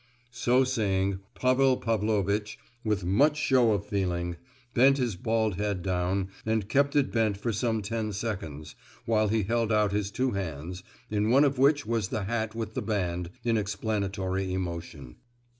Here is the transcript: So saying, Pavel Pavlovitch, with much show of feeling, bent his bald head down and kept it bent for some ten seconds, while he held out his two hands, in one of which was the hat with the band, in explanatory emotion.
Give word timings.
So 0.31 0.63
saying, 0.63 1.19
Pavel 1.35 1.77
Pavlovitch, 1.77 2.57
with 2.83 3.05
much 3.05 3.37
show 3.37 3.71
of 3.73 3.85
feeling, 3.85 4.37
bent 4.73 4.97
his 4.97 5.15
bald 5.15 5.57
head 5.57 5.83
down 5.83 6.29
and 6.43 6.67
kept 6.67 6.95
it 6.95 7.11
bent 7.11 7.37
for 7.37 7.53
some 7.53 7.83
ten 7.83 8.11
seconds, 8.11 8.73
while 9.05 9.27
he 9.27 9.43
held 9.43 9.71
out 9.71 9.91
his 9.91 10.09
two 10.09 10.31
hands, 10.31 10.81
in 11.11 11.29
one 11.29 11.43
of 11.43 11.59
which 11.59 11.85
was 11.85 12.07
the 12.07 12.23
hat 12.23 12.55
with 12.55 12.73
the 12.73 12.81
band, 12.81 13.29
in 13.43 13.57
explanatory 13.57 14.51
emotion. 14.51 15.17